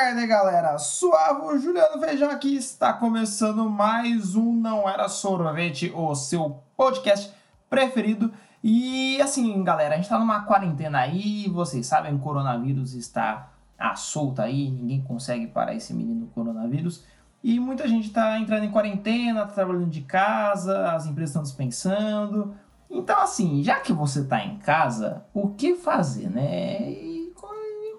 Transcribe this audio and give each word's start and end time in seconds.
tarde, 0.00 0.26
galera! 0.26 0.78
Suavo 0.78 1.58
Juliano 1.58 2.00
Feijão 2.00 2.30
aqui 2.30 2.56
está 2.56 2.90
começando 2.90 3.68
mais 3.68 4.34
um 4.34 4.54
Não 4.54 4.88
Era 4.88 5.10
Sorvete, 5.10 5.92
o 5.94 6.14
seu 6.14 6.62
podcast 6.74 7.30
preferido. 7.68 8.32
E 8.64 9.20
assim, 9.20 9.62
galera, 9.62 9.92
a 9.92 9.96
gente 9.98 10.08
tá 10.08 10.18
numa 10.18 10.44
quarentena 10.44 11.00
aí, 11.00 11.46
vocês 11.50 11.86
sabem, 11.86 12.14
o 12.14 12.18
coronavírus 12.18 12.94
está 12.94 13.52
à 13.78 13.94
solta 13.94 14.44
aí, 14.44 14.70
ninguém 14.70 15.02
consegue 15.02 15.46
parar 15.48 15.74
esse 15.74 15.92
menino 15.92 16.28
coronavírus. 16.28 17.04
E 17.44 17.60
muita 17.60 17.86
gente 17.86 18.10
tá 18.10 18.38
entrando 18.38 18.64
em 18.64 18.70
quarentena, 18.70 19.44
tá 19.44 19.52
trabalhando 19.52 19.90
de 19.90 20.00
casa, 20.00 20.92
as 20.92 21.04
empresas 21.04 21.28
estão 21.28 21.42
dispensando. 21.42 22.54
Então, 22.88 23.20
assim, 23.20 23.62
já 23.62 23.80
que 23.80 23.92
você 23.92 24.24
tá 24.24 24.42
em 24.42 24.56
casa, 24.60 25.26
o 25.34 25.50
que 25.50 25.74
fazer, 25.74 26.30
né? 26.30 26.90
E 26.90 27.20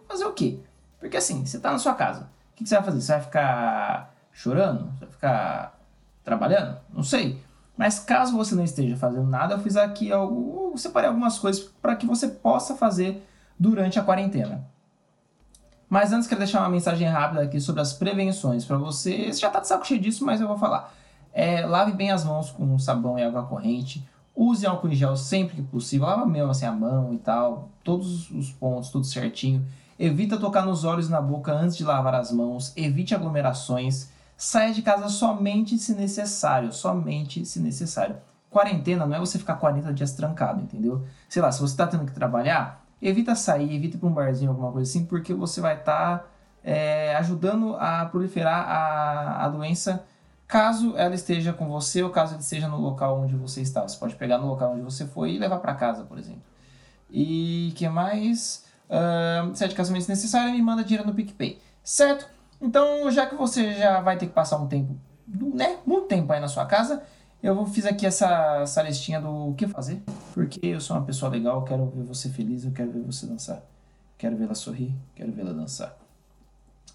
fazer 0.08 0.26
o 0.26 0.34
quê? 0.34 0.60
Porque 1.02 1.18
assim, 1.18 1.46
você 1.46 1.60
tá 1.60 1.72
na 1.72 1.80
sua 1.80 1.96
casa. 1.96 2.30
O 2.52 2.56
que 2.56 2.66
você 2.66 2.76
vai 2.76 2.84
fazer? 2.86 3.02
Você 3.02 3.12
vai 3.12 3.22
ficar 3.22 4.14
chorando? 4.32 4.86
Você 4.94 5.00
vai 5.06 5.10
ficar 5.10 5.80
trabalhando? 6.24 6.78
Não 6.94 7.04
sei. 7.04 7.44
Mas 7.76 8.00
caso 8.00 8.38
você 8.38 8.54
não 8.54 8.64
esteja 8.64 8.96
fazendo 8.96 9.26
nada, 9.26 9.56
eu 9.56 9.60
fiz 9.60 9.76
aqui 9.76 10.12
algo, 10.12 10.70
eu 10.72 10.78
separei 10.78 11.10
algumas 11.10 11.40
coisas 11.40 11.64
para 11.82 11.96
que 11.96 12.06
você 12.06 12.28
possa 12.28 12.76
fazer 12.76 13.28
durante 13.58 13.98
a 13.98 14.04
quarentena. 14.04 14.64
Mas 15.90 16.14
antes 16.14 16.28
quero 16.28 16.40
deixar 16.40 16.60
uma 16.60 16.70
mensagem 16.70 17.08
rápida 17.08 17.42
aqui 17.42 17.60
sobre 17.60 17.82
as 17.82 17.92
prevenções 17.92 18.64
para 18.64 18.78
você. 18.78 19.34
Você 19.34 19.42
já 19.42 19.50
tá 19.50 19.60
de 19.60 19.68
saco 19.68 19.86
cheio 19.86 20.00
disso, 20.00 20.24
mas 20.24 20.40
eu 20.40 20.48
vou 20.48 20.58
falar. 20.58 20.94
É, 21.34 21.66
lave 21.66 21.92
bem 21.92 22.12
as 22.12 22.24
mãos 22.24 22.52
com 22.52 22.78
sabão 22.78 23.18
e 23.18 23.24
água 23.24 23.44
corrente. 23.44 24.08
Use 24.36 24.66
álcool 24.66 24.88
em 24.88 24.96
gel 24.96 25.18
sempre 25.18 25.56
que 25.56 25.62
possível. 25.62 26.08
Lava 26.08 26.26
mesmo 26.26 26.52
assim 26.52 26.66
a 26.66 26.72
mão 26.72 27.14
e 27.14 27.18
tal. 27.18 27.70
Todos 27.84 28.32
os 28.32 28.52
pontos, 28.52 28.90
tudo 28.90 29.06
certinho. 29.06 29.66
Evita 30.04 30.36
tocar 30.36 30.66
nos 30.66 30.84
olhos 30.84 31.10
e 31.10 31.12
na 31.12 31.22
boca 31.22 31.54
antes 31.54 31.78
de 31.78 31.84
lavar 31.84 32.16
as 32.16 32.32
mãos. 32.32 32.74
Evite 32.76 33.14
aglomerações. 33.14 34.10
Saia 34.36 34.74
de 34.74 34.82
casa 34.82 35.08
somente 35.10 35.78
se 35.78 35.94
necessário. 35.94 36.74
Somente 36.74 37.46
se 37.46 37.60
necessário. 37.60 38.16
Quarentena 38.50 39.06
não 39.06 39.16
é 39.16 39.20
você 39.20 39.38
ficar 39.38 39.58
40 39.58 39.94
dias 39.94 40.14
trancado, 40.14 40.60
entendeu? 40.60 41.06
Sei 41.30 41.40
lá, 41.40 41.52
se 41.52 41.62
você 41.62 41.74
está 41.74 41.86
tendo 41.86 42.04
que 42.08 42.14
trabalhar, 42.14 42.84
evita 43.00 43.36
sair, 43.36 43.76
evita 43.76 43.96
ir 43.96 44.00
para 44.00 44.10
um 44.10 44.12
barzinho, 44.12 44.50
alguma 44.50 44.72
coisa 44.72 44.90
assim, 44.90 45.06
porque 45.06 45.36
você 45.36 45.62
vai 45.62 45.78
estar 45.78 46.18
tá, 46.18 46.26
é, 46.64 47.16
ajudando 47.18 47.76
a 47.76 48.04
proliferar 48.06 48.68
a, 48.68 49.46
a 49.46 49.50
doença 49.50 50.04
caso 50.48 50.98
ela 50.98 51.14
esteja 51.14 51.54
com 51.54 51.70
você 51.70 52.02
ou 52.02 52.10
caso 52.10 52.34
ela 52.34 52.42
esteja 52.42 52.68
no 52.68 52.82
local 52.82 53.22
onde 53.22 53.36
você 53.36 53.62
está. 53.62 53.88
Você 53.88 54.00
pode 54.00 54.16
pegar 54.16 54.40
no 54.40 54.48
local 54.48 54.74
onde 54.74 54.82
você 54.82 55.06
foi 55.06 55.34
e 55.34 55.38
levar 55.38 55.60
para 55.60 55.76
casa, 55.76 56.04
por 56.06 56.18
exemplo. 56.18 56.42
E 57.08 57.72
que 57.76 57.88
mais? 57.88 58.71
Uh, 58.92 59.56
se 59.56 59.64
é 59.64 59.68
de 59.70 59.76
casamento 59.76 60.10
necessário, 60.10 60.52
me 60.52 60.62
manda 60.62 60.84
dinheiro 60.84 61.08
no 61.08 61.16
PicPay. 61.16 61.58
Certo? 61.82 62.28
Então, 62.62 63.10
já 63.10 63.26
que 63.26 63.36
você 63.36 63.74
já 63.74 64.02
vai 64.02 64.18
ter 64.18 64.28
que 64.28 64.34
passar 64.34 64.58
um 64.58 64.68
tempo, 64.68 64.96
né? 65.28 65.78
Muito 65.86 66.08
tempo 66.08 66.32
aí 66.34 66.42
na 66.42 66.50
sua 66.50 66.66
casa, 66.66 67.02
eu 67.42 67.66
fiz 67.66 67.86
aqui 67.86 68.06
essa, 68.06 68.60
essa 68.62 68.84
listinha 68.84 69.20
do 69.20 69.54
que 69.56 69.66
fazer. 69.66 70.04
Porque 70.34 70.60
eu 70.62 70.82
sou 70.82 70.98
uma 70.98 71.06
pessoa 71.06 71.32
legal, 71.32 71.64
quero 71.64 71.86
ver 71.88 72.04
você 72.04 72.30
feliz, 72.30 72.66
eu 72.66 72.72
quero 72.72 72.92
ver 72.92 73.02
você 73.02 73.26
dançar. 73.26 73.64
Quero 74.18 74.36
vê-la 74.36 74.54
sorrir, 74.54 74.94
quero 75.16 75.32
vê-la 75.32 75.54
dançar. 75.54 75.98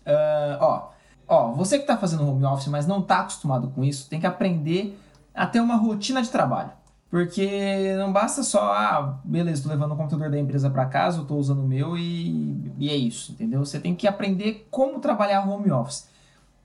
Uh, 0.06 0.60
ó, 0.60 0.90
ó, 1.26 1.52
você 1.52 1.78
que 1.78 1.82
está 1.82 1.96
fazendo 1.96 2.28
home 2.28 2.44
office, 2.44 2.68
mas 2.68 2.86
não 2.86 3.00
está 3.00 3.20
acostumado 3.20 3.68
com 3.70 3.82
isso, 3.82 4.08
tem 4.08 4.20
que 4.20 4.26
aprender 4.26 4.96
a 5.34 5.46
ter 5.46 5.60
uma 5.60 5.74
rotina 5.74 6.22
de 6.22 6.30
trabalho. 6.30 6.70
Porque 7.08 7.94
não 7.96 8.12
basta 8.12 8.42
só, 8.42 8.72
ah, 8.72 9.20
beleza, 9.24 9.58
estou 9.58 9.72
levando 9.72 9.92
o 9.92 9.96
computador 9.96 10.28
da 10.28 10.38
empresa 10.38 10.68
para 10.68 10.86
casa, 10.86 11.18
eu 11.18 11.22
estou 11.22 11.38
usando 11.38 11.60
o 11.60 11.68
meu 11.68 11.96
e, 11.96 12.72
e 12.78 12.90
é 12.90 12.96
isso, 12.96 13.32
entendeu? 13.32 13.64
Você 13.64 13.78
tem 13.78 13.94
que 13.94 14.08
aprender 14.08 14.66
como 14.70 14.98
trabalhar 14.98 15.48
home 15.48 15.70
office. 15.70 16.08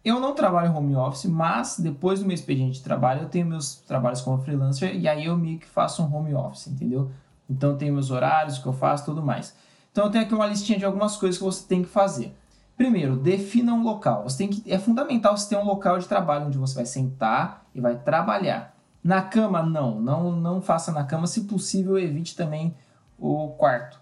Eu 0.04 0.20
não 0.20 0.34
trabalho 0.34 0.76
home 0.76 0.96
office, 0.96 1.26
mas 1.26 1.80
depois 1.80 2.20
do 2.20 2.26
meu 2.26 2.34
expediente 2.34 2.80
de 2.80 2.84
trabalho, 2.84 3.22
eu 3.22 3.30
tenho 3.30 3.46
meus 3.46 3.76
trabalhos 3.76 4.22
como 4.22 4.42
freelancer 4.42 4.96
e 4.96 5.08
aí 5.08 5.26
eu 5.26 5.38
meio 5.38 5.60
que 5.60 5.68
faço 5.68 6.02
um 6.02 6.14
home 6.14 6.34
office, 6.34 6.68
entendeu? 6.68 7.12
Então 7.48 7.78
tenho 7.78 7.94
meus 7.94 8.10
horários, 8.10 8.58
o 8.58 8.64
que 8.64 8.68
eu 8.68 8.74
faço, 8.74 9.06
tudo 9.06 9.22
mais. 9.22 9.56
Então 9.92 10.06
eu 10.06 10.12
tenho 10.12 10.24
aqui 10.24 10.34
uma 10.34 10.48
listinha 10.48 10.80
de 10.80 10.86
algumas 10.86 11.18
coisas 11.18 11.38
que 11.38 11.44
você 11.44 11.68
tem 11.68 11.84
que 11.84 11.90
fazer. 11.90 12.36
Primeiro, 12.76 13.16
defina 13.16 13.74
um 13.74 13.84
local. 13.84 14.24
Você 14.24 14.40
tem 14.40 14.48
que, 14.48 14.72
é 14.72 14.80
fundamental 14.80 15.38
você 15.38 15.50
ter 15.50 15.62
um 15.62 15.66
local 15.66 16.00
de 16.00 16.08
trabalho 16.08 16.48
onde 16.48 16.58
você 16.58 16.74
vai 16.74 16.86
sentar 16.86 17.64
e 17.76 17.80
vai 17.80 17.96
trabalhar. 17.96 18.76
Na 19.04 19.22
cama, 19.22 19.64
não. 19.64 20.00
Não, 20.00 20.32
não 20.32 20.62
faça 20.62 20.92
na 20.92 21.04
cama. 21.04 21.28
Se 21.28 21.42
possível, 21.42 21.98
evite 21.98 22.36
também 22.36 22.76
o 23.18 23.50
quarto. 23.50 24.00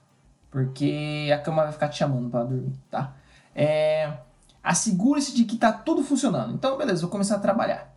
Porque 0.51 1.29
a 1.33 1.39
cama 1.39 1.63
vai 1.63 1.71
ficar 1.71 1.89
te 1.89 1.97
chamando 1.97 2.29
para 2.29 2.43
dormir, 2.43 2.73
tá? 2.89 3.13
É, 3.53 4.13
Assegure-se 4.63 5.33
de 5.33 5.45
que 5.45 5.55
está 5.55 5.71
tudo 5.71 6.03
funcionando. 6.03 6.53
Então, 6.53 6.77
beleza, 6.77 7.01
vou 7.01 7.09
começar 7.09 7.37
a 7.37 7.39
trabalhar. 7.39 7.91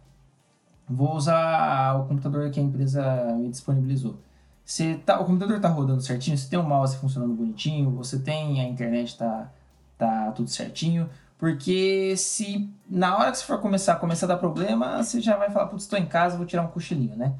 Vou 0.89 1.15
usar 1.17 1.95
o 2.01 2.07
computador 2.07 2.51
que 2.51 2.61
a 2.61 2.62
empresa 2.62 3.03
me 3.37 3.49
disponibilizou. 3.49 4.17
Se 4.65 4.95
tá, 4.97 5.21
o 5.21 5.25
computador 5.25 5.57
está 5.57 5.69
rodando 5.69 6.01
certinho, 6.01 6.39
você 6.39 6.49
tem 6.49 6.59
o 6.59 6.62
mouse 6.62 6.97
funcionando 6.97 7.35
bonitinho, 7.35 7.91
você 7.91 8.19
tem 8.19 8.61
a 8.61 8.65
internet 8.65 9.19
tá, 9.19 9.51
tá 9.99 10.31
tudo 10.33 10.49
certinho, 10.49 11.11
porque 11.43 12.17
se 12.17 12.73
na 12.89 13.19
hora 13.19 13.33
que 13.33 13.39
você 13.39 13.45
for 13.45 13.59
começar, 13.61 13.97
começar 13.97 14.27
a 14.27 14.29
dar 14.29 14.37
problema, 14.37 15.03
você 15.03 15.21
já 15.21 15.37
vai 15.37 15.51
falar, 15.51 15.67
putz, 15.67 15.83
estou 15.83 15.99
em 15.99 16.07
casa, 16.07 16.37
vou 16.37 16.47
tirar 16.47 16.63
um 16.63 16.69
cochilinho, 16.69 17.17
né? 17.17 17.35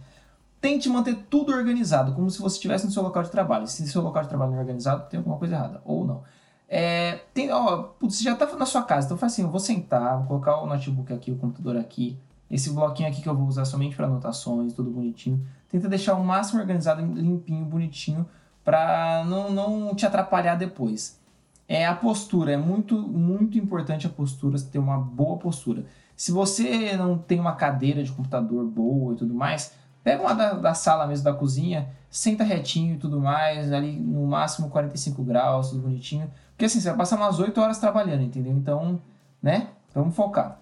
Tente 0.61 0.89
manter 0.89 1.15
tudo 1.31 1.53
organizado, 1.53 2.13
como 2.13 2.29
se 2.29 2.41
você 2.41 2.57
estivesse 2.57 2.85
no 2.85 2.91
seu 2.91 3.01
local 3.01 3.23
de 3.23 3.31
trabalho. 3.31 3.65
Se 3.69 3.87
seu 3.87 4.03
local 4.03 4.25
de 4.25 4.29
trabalho 4.29 4.51
não 4.51 4.59
é 4.59 4.61
organizado, 4.61 5.09
tem 5.09 5.19
alguma 5.19 5.37
coisa 5.39 5.55
errada, 5.55 5.81
ou 5.85 6.05
não. 6.05 6.25
É, 6.69 7.21
tem, 7.33 7.53
ó, 7.53 7.81
putz, 7.81 8.17
você 8.17 8.25
já 8.25 8.33
está 8.33 8.45
na 8.57 8.67
sua 8.67 8.83
casa, 8.83 9.07
então 9.07 9.17
faz 9.17 9.35
assim, 9.35 9.43
eu 9.43 9.49
vou 9.49 9.61
sentar, 9.61 10.19
vou 10.19 10.27
colocar 10.27 10.61
o 10.61 10.67
notebook 10.67 11.13
aqui, 11.13 11.31
o 11.31 11.37
computador 11.37 11.77
aqui, 11.77 12.19
esse 12.51 12.71
bloquinho 12.71 13.09
aqui 13.09 13.23
que 13.23 13.29
eu 13.29 13.37
vou 13.37 13.47
usar 13.47 13.65
somente 13.65 13.95
para 13.95 14.07
anotações, 14.07 14.73
tudo 14.73 14.91
bonitinho. 14.91 15.47
Tenta 15.69 15.89
deixar 15.89 16.15
o 16.15 16.25
máximo 16.25 16.59
organizado, 16.59 17.01
limpinho, 17.03 17.65
bonitinho, 17.65 18.29
para 18.65 19.25
não, 19.27 19.53
não 19.53 19.95
te 19.95 20.05
atrapalhar 20.05 20.57
depois 20.57 21.22
é 21.69 21.87
a 21.87 21.95
postura. 21.95 22.53
É 22.53 22.57
muito, 22.57 22.97
muito 22.97 23.59
importante 23.59 24.07
a 24.07 24.11
postura, 24.11 24.61
ter 24.61 24.79
uma 24.79 24.99
boa 24.99 25.39
postura. 25.39 25.85
Se 26.17 26.31
você 26.31 26.97
não 26.97 27.19
tem 27.19 27.41
uma 27.41 27.55
cadeira 27.55 28.03
de 28.03 28.13
computador 28.13 28.65
boa 28.67 29.15
e 29.15 29.17
tudo 29.17 29.35
mais, 29.35 29.73
pega 30.05 30.23
uma 30.23 30.35
da, 30.35 30.53
da 30.55 30.75
sala 30.75 31.07
mesmo, 31.07 31.25
da 31.25 31.33
cozinha, 31.33 31.89
senta 32.11 32.45
retinho 32.45 32.95
e 32.95 32.99
tudo 32.99 33.21
mais, 33.21 33.73
ali 33.73 33.97
no 33.97 34.27
máximo 34.27 34.69
45 34.69 35.23
graus, 35.23 35.71
tudo 35.71 35.83
bonitinho. 35.83 36.31
Porque 36.51 36.67
assim, 36.67 36.81
você 36.81 36.89
vai 36.89 36.99
passar 36.99 37.17
umas 37.17 37.39
8 37.39 37.61
horas 37.61 37.79
trabalhando, 37.79 38.23
entendeu? 38.23 38.53
Então, 38.53 39.01
né? 39.43 39.69
Vamos 39.95 40.15
focar. 40.15 40.59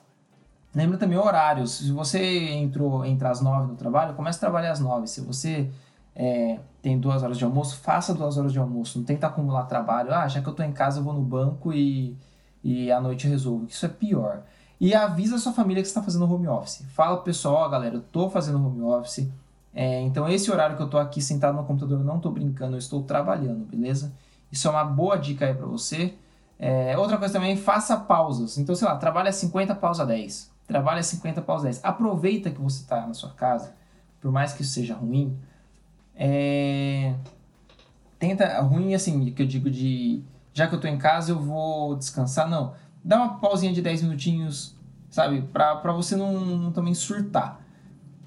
Lembra 0.74 0.96
também 0.96 1.18
horários. 1.18 1.78
Se 1.78 1.90
você 1.90 2.52
entrou 2.52 3.04
entre 3.04 3.26
as 3.26 3.40
9 3.40 3.68
no 3.68 3.76
trabalho, 3.76 4.14
comece 4.14 4.38
a 4.38 4.40
trabalhar 4.40 4.72
às 4.72 4.80
9. 4.80 5.06
Se 5.08 5.20
você 5.20 5.70
é, 6.14 6.58
tem 6.82 6.98
duas 6.98 7.22
horas 7.22 7.38
de 7.38 7.44
almoço, 7.44 7.78
faça 7.78 8.14
duas 8.14 8.36
horas 8.36 8.52
de 8.52 8.58
almoço. 8.58 8.98
Não 8.98 9.04
tenta 9.04 9.26
acumular 9.26 9.64
trabalho. 9.64 10.12
Ah, 10.12 10.26
já 10.28 10.40
que 10.40 10.48
eu 10.48 10.54
tô 10.54 10.62
em 10.62 10.72
casa, 10.72 11.00
eu 11.00 11.04
vou 11.04 11.12
no 11.12 11.22
banco 11.22 11.72
e, 11.72 12.16
e 12.62 12.90
à 12.90 13.00
noite 13.00 13.26
eu 13.26 13.30
resolvo. 13.30 13.66
Isso 13.66 13.84
é 13.86 13.88
pior. 13.88 14.42
E 14.80 14.94
avisa 14.94 15.36
a 15.36 15.38
sua 15.38 15.52
família 15.52 15.82
que 15.82 15.88
você 15.88 15.92
está 15.92 16.02
fazendo 16.02 16.32
home 16.32 16.48
office. 16.48 16.84
Fala 16.94 17.16
pro 17.16 17.24
pessoal, 17.24 17.68
galera, 17.68 17.96
eu 17.96 18.00
tô 18.00 18.30
fazendo 18.30 18.64
home 18.64 18.82
office. 18.82 19.28
É, 19.74 20.00
então, 20.00 20.28
esse 20.28 20.50
horário 20.50 20.76
que 20.76 20.82
eu 20.82 20.88
tô 20.88 20.98
aqui 20.98 21.20
sentado 21.20 21.54
no 21.54 21.64
computador, 21.64 22.00
eu 22.00 22.04
não 22.04 22.18
tô 22.18 22.30
brincando, 22.30 22.74
eu 22.74 22.78
estou 22.78 23.02
trabalhando, 23.02 23.64
beleza? 23.66 24.12
Isso 24.50 24.66
é 24.66 24.70
uma 24.70 24.84
boa 24.84 25.16
dica 25.16 25.46
aí 25.46 25.54
para 25.54 25.66
você. 25.66 26.14
É, 26.58 26.96
outra 26.98 27.16
coisa 27.18 27.34
também, 27.34 27.56
faça 27.56 27.96
pausas. 27.96 28.58
Então, 28.58 28.74
sei 28.74 28.88
lá, 28.88 28.96
trabalha 28.96 29.30
50, 29.30 29.74
pausa 29.74 30.04
10. 30.04 30.50
Trabalha 30.66 31.02
50, 31.02 31.42
pausa 31.42 31.64
10. 31.64 31.84
Aproveita 31.84 32.50
que 32.50 32.60
você 32.60 32.82
está 32.82 33.06
na 33.06 33.14
sua 33.14 33.30
casa, 33.30 33.74
por 34.20 34.32
mais 34.32 34.52
que 34.52 34.62
isso 34.62 34.72
seja 34.72 34.94
ruim, 34.94 35.38
é... 36.22 37.14
Tenta, 38.18 38.60
ruim 38.60 38.94
assim, 38.94 39.32
que 39.32 39.40
eu 39.40 39.46
digo 39.46 39.70
de, 39.70 40.22
já 40.52 40.66
que 40.66 40.74
eu 40.74 40.80
tô 40.80 40.86
em 40.86 40.98
casa, 40.98 41.32
eu 41.32 41.40
vou 41.40 41.96
descansar, 41.96 42.46
não. 42.46 42.74
Dá 43.02 43.16
uma 43.16 43.38
pausinha 43.38 43.72
de 43.72 43.80
10 43.80 44.02
minutinhos, 44.02 44.76
sabe? 45.08 45.40
Pra, 45.40 45.74
você 45.92 46.14
não, 46.14 46.38
não 46.38 46.72
também 46.72 46.92
surtar. 46.92 47.62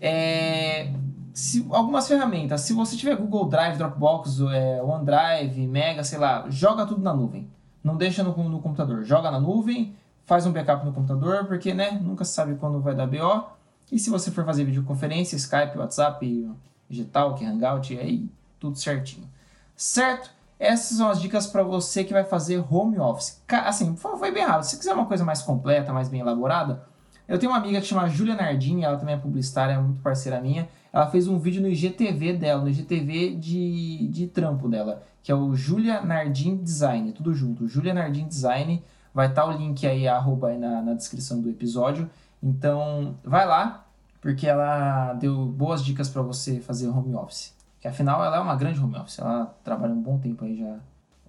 É... 0.02 0.92
Se, 1.36 1.66
algumas 1.70 2.08
ferramentas, 2.08 2.62
se 2.62 2.74
você 2.74 2.96
tiver 2.96 3.16
Google 3.16 3.48
Drive, 3.48 3.78
Dropbox, 3.78 4.40
é, 4.52 4.82
OneDrive, 4.82 5.68
Mega, 5.68 6.04
sei 6.04 6.18
lá, 6.18 6.46
joga 6.50 6.86
tudo 6.86 7.02
na 7.02 7.14
nuvem. 7.14 7.48
Não 7.84 7.96
deixa 7.96 8.24
no, 8.24 8.36
no 8.50 8.60
computador. 8.60 9.04
Joga 9.04 9.30
na 9.30 9.40
nuvem, 9.40 9.96
faz 10.26 10.46
um 10.48 10.52
backup 10.52 10.86
no 10.86 10.94
computador, 10.94 11.46
porque, 11.46 11.74
né, 11.74 12.00
nunca 12.02 12.26
se 12.26 12.34
sabe 12.34 12.56
quando 12.56 12.82
vai 12.82 12.96
dar 12.96 13.08
BO. 13.08 13.46
E 13.92 14.00
se 14.00 14.10
você 14.10 14.32
for 14.32 14.46
fazer 14.46 14.64
videoconferência, 14.64 15.36
Skype, 15.36 15.78
WhatsApp, 15.78 16.52
digital, 16.90 17.36
que 17.36 17.46
Hangout, 17.46 17.94
e 17.94 18.00
aí 18.00 18.30
tudo 18.60 18.78
certinho. 18.78 19.28
Certo? 19.76 20.32
Essas 20.60 20.98
são 20.98 21.10
as 21.10 21.20
dicas 21.20 21.46
para 21.48 21.64
você 21.64 22.04
que 22.04 22.14
vai 22.14 22.24
fazer 22.24 22.64
home 22.70 22.98
office. 23.00 23.42
Assim, 23.50 23.96
foi 23.96 24.32
bem 24.32 24.46
rápido. 24.46 24.64
Se 24.64 24.78
quiser 24.78 24.94
uma 24.94 25.06
coisa 25.06 25.26
mais 25.26 25.42
completa, 25.42 25.92
mais 25.92 26.08
bem 26.08 26.22
elaborada, 26.22 26.84
eu 27.28 27.40
tenho 27.40 27.52
uma 27.52 27.58
amiga 27.58 27.82
que 27.82 27.88
chama 27.88 28.08
Julia 28.08 28.36
Nardim, 28.36 28.82
ela 28.82 28.98
também 28.98 29.16
é 29.16 29.18
publicitária, 29.18 29.74
é 29.74 29.78
muito 29.78 30.02
parceira 30.02 30.40
minha. 30.40 30.68
Ela 30.92 31.08
fez 31.08 31.28
um 31.28 31.40
vídeo 31.40 31.62
no 31.62 31.68
IGTV 31.68 32.34
dela, 32.34 32.62
no 32.62 32.70
IGTV 32.70 33.36
de, 33.36 34.08
de 34.10 34.28
trampo 34.28 34.70
dela, 34.70 35.02
que 35.22 35.32
é 35.32 35.36
o 35.36 35.56
Julia 35.56 36.02
Nardim 36.02 36.58
Design, 36.58 37.12
tudo 37.12 37.34
junto. 37.34 37.68
Julia 37.68 37.94
Nardim 37.94 38.28
Design. 38.28 38.84
Vai 39.14 39.28
estar 39.28 39.44
tá 39.44 39.48
o 39.48 39.52
link 39.52 39.86
aí, 39.86 40.08
arroba 40.08 40.50
aí 40.50 40.58
na, 40.58 40.82
na 40.82 40.94
descrição 40.94 41.40
do 41.42 41.50
episódio. 41.50 42.10
Então, 42.42 43.16
vai 43.24 43.46
lá, 43.46 43.83
porque 44.24 44.48
ela 44.48 45.14
deu 45.16 45.46
boas 45.46 45.84
dicas 45.84 46.08
para 46.08 46.22
você 46.22 46.62
fazer 46.62 46.88
home 46.88 47.14
office. 47.14 47.54
Que 47.82 47.90
afinal 47.90 48.24
ela 48.24 48.38
é 48.38 48.40
uma 48.40 48.56
grande 48.56 48.80
home 48.80 48.96
office. 48.96 49.20
Ela 49.20 49.54
trabalha 49.66 49.94
um 49.94 50.02
bom 50.02 50.18
tempo 50.18 50.46
aí 50.46 50.58
já, 50.58 50.78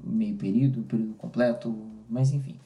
meio 0.01 0.37
período, 0.37 0.85
período 0.85 1.15
completo, 1.15 1.77
mas 2.09 2.33
enfim. 2.33 2.57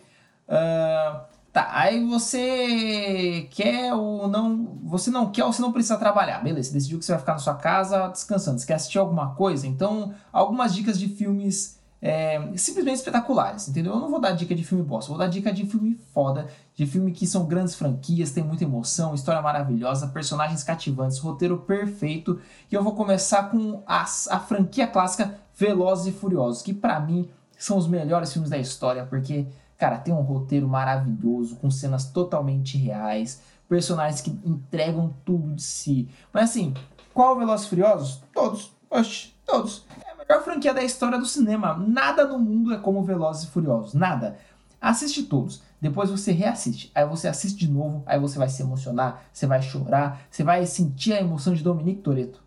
Uh, 0.47 1.21
tá, 1.51 1.71
aí 1.73 2.05
você 2.05 3.49
quer 3.51 3.95
ou 3.95 4.29
não. 4.29 4.79
Você 4.85 5.11
não 5.11 5.33
quer 5.33 5.45
ou 5.45 5.53
você 5.53 5.63
não 5.63 5.73
precisa 5.73 5.97
trabalhar. 5.97 6.45
Beleza, 6.45 6.69
você 6.69 6.75
decidiu 6.75 6.99
que 6.99 7.07
você 7.07 7.13
vai 7.13 7.21
ficar 7.21 7.33
na 7.33 7.39
sua 7.39 7.55
casa 7.55 8.09
descansando. 8.09 8.59
Você 8.59 8.67
quer 8.67 8.75
assistir 8.75 8.99
alguma 8.99 9.35
coisa? 9.35 9.67
Então, 9.67 10.13
algumas 10.31 10.75
dicas 10.75 10.99
de 10.99 11.09
filmes 11.09 11.81
é, 12.01 12.41
simplesmente 12.57 12.97
espetaculares, 12.97 13.69
entendeu? 13.69 13.93
Eu 13.93 14.01
não 14.01 14.11
vou 14.11 14.21
dar 14.21 14.33
dica 14.33 14.55
de 14.55 14.63
filme 14.63 14.85
bosta, 14.85 15.11
vou 15.11 15.19
dar 15.19 15.27
dica 15.27 15.53
de 15.53 15.67
filme 15.67 15.99
foda, 16.15 16.47
de 16.75 16.87
filme 16.87 17.11
que 17.11 17.27
são 17.27 17.47
grandes 17.47 17.75
franquias, 17.75 18.31
tem 18.31 18.45
muita 18.45 18.65
emoção, 18.65 19.15
história 19.15 19.43
maravilhosa, 19.43 20.07
personagens 20.07 20.63
cativantes, 20.63 21.19
roteiro 21.19 21.59
perfeito. 21.59 22.41
E 22.71 22.75
eu 22.75 22.83
vou 22.83 22.95
começar 22.95 23.51
com 23.51 23.83
a, 23.87 24.03
a 24.03 24.41
franquia 24.41 24.87
clássica 24.87 25.39
Velozes 25.55 26.07
e 26.07 26.13
Furiosos, 26.13 26.63
que 26.63 26.73
para 26.73 27.01
mim 27.01 27.29
são 27.59 27.77
os 27.77 27.89
melhores 27.89 28.33
filmes 28.33 28.51
da 28.51 28.59
história, 28.59 29.05
porque, 29.05 29.47
cara, 29.77 29.99
tem 29.99 30.15
um 30.15 30.21
roteiro 30.21 30.69
maravilhoso, 30.69 31.57
com 31.57 31.69
cenas 31.69 32.05
totalmente 32.07 32.79
reais, 32.79 33.43
personagens 33.69 34.21
que 34.21 34.31
entregam 34.45 35.13
tudo 35.25 35.53
de 35.55 35.63
si. 35.63 36.09
Mas 36.33 36.51
assim, 36.51 36.73
qual 37.13 37.37
Velozes 37.37 37.67
e 37.67 37.71
Furiosos? 37.71 38.23
Todos. 38.33 38.73
Oxe, 38.89 39.35
todos 39.45 39.85
melhor 40.29 40.45
franquia 40.45 40.75
da 40.75 40.83
história 40.83 41.19
do 41.19 41.27
cinema. 41.27 41.75
Nada 41.75 42.27
no 42.27 42.39
mundo 42.39 42.75
é 42.75 42.79
como 42.79 43.03
Velozes 43.03 43.45
e 43.45 43.47
Furiosos. 43.49 43.95
Nada. 43.95 44.37
Assiste 44.81 45.23
todos. 45.23 45.63
Depois 45.81 46.11
você 46.11 46.33
reassiste. 46.33 46.91
Aí 46.95 47.07
você 47.07 47.29
assiste 47.29 47.59
de 47.59 47.71
novo. 47.71 48.03
Aí 48.07 48.19
você 48.19 48.39
vai 48.39 48.49
se 48.49 48.63
emocionar. 48.63 49.23
Você 49.33 49.47
vai 49.47 49.63
chorar. 49.63 50.21
Você 50.31 50.45
vai 50.45 50.67
sentir 50.67 51.15
a 51.15 51.21
emoção 51.21 51.55
de 51.55 51.63
Dominique 51.63 52.03
Toretto. 52.03 52.43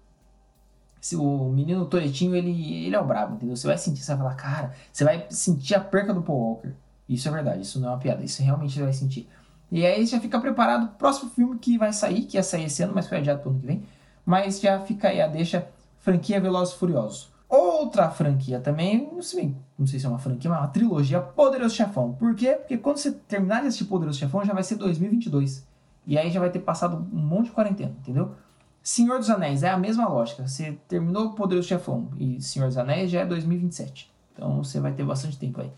O 1.15 1.49
menino 1.49 1.85
Toretinho, 1.85 2.35
ele, 2.35 2.85
ele 2.85 2.95
é 2.95 2.99
o 2.99 3.05
brabo, 3.05 3.33
entendeu? 3.33 3.55
Você 3.55 3.65
vai 3.65 3.77
sentir, 3.77 4.03
você 4.03 4.11
vai 4.11 4.17
falar, 4.19 4.35
cara, 4.35 4.73
você 4.93 5.03
vai 5.03 5.25
sentir 5.31 5.73
a 5.73 5.79
perca 5.79 6.13
do 6.13 6.21
Paul 6.21 6.39
Walker. 6.39 6.73
Isso 7.09 7.27
é 7.27 7.31
verdade, 7.31 7.63
isso 7.63 7.79
não 7.79 7.89
é 7.89 7.91
uma 7.93 7.97
piada, 7.97 8.23
isso 8.23 8.43
realmente 8.43 8.75
você 8.75 8.83
vai 8.83 8.93
sentir. 8.93 9.27
E 9.71 9.83
aí 9.83 10.05
já 10.05 10.19
fica 10.19 10.39
preparado 10.39 10.89
pro 10.89 10.97
próximo 10.97 11.31
filme 11.31 11.57
que 11.57 11.75
vai 11.75 11.91
sair, 11.91 12.25
que 12.25 12.37
ia 12.37 12.43
sair 12.43 12.65
esse 12.65 12.83
ano, 12.83 12.93
mas 12.93 13.07
foi 13.07 13.17
adiado 13.17 13.39
pro 13.41 13.49
ano 13.49 13.59
que 13.59 13.65
vem. 13.65 13.83
Mas 14.23 14.59
já 14.59 14.79
fica 14.81 15.07
aí 15.07 15.19
a 15.19 15.27
deixa, 15.27 15.67
franquia 15.97 16.39
Velozes 16.39 16.75
e 16.75 16.77
Furiosos. 16.77 17.30
Outra 17.51 18.09
franquia 18.09 18.61
também, 18.61 19.09
não 19.11 19.21
sei, 19.21 19.53
não 19.77 19.85
sei 19.85 19.99
se 19.99 20.05
é 20.05 20.09
uma 20.09 20.17
franquia, 20.17 20.49
mas 20.49 20.57
é 20.57 20.61
uma 20.61 20.69
trilogia 20.69 21.19
Poderoso 21.19 21.75
Chefão. 21.75 22.13
Por 22.13 22.33
quê? 22.33 22.53
Porque 22.53 22.77
quando 22.77 22.95
você 22.95 23.11
terminar 23.11 23.59
de 23.59 23.67
assistir 23.67 23.83
Poderoso 23.83 24.17
Chefão 24.17 24.45
já 24.45 24.53
vai 24.53 24.63
ser 24.63 24.75
2022. 24.75 25.67
E 26.07 26.17
aí 26.17 26.31
já 26.31 26.39
vai 26.39 26.49
ter 26.49 26.59
passado 26.59 26.95
um 27.11 27.19
monte 27.19 27.47
de 27.47 27.51
quarentena, 27.51 27.93
entendeu? 27.99 28.33
Senhor 28.81 29.19
dos 29.19 29.29
Anéis 29.29 29.63
é 29.63 29.69
a 29.69 29.77
mesma 29.77 30.07
lógica. 30.07 30.47
Você 30.47 30.79
terminou 30.87 31.33
Poderoso 31.33 31.67
Chefão 31.67 32.07
e 32.17 32.41
Senhor 32.41 32.69
dos 32.69 32.77
Anéis 32.77 33.11
já 33.11 33.19
é 33.19 33.25
2027. 33.25 34.09
Então 34.33 34.63
você 34.63 34.79
vai 34.79 34.93
ter 34.93 35.03
bastante 35.03 35.37
tempo 35.37 35.59
aí. 35.59 35.69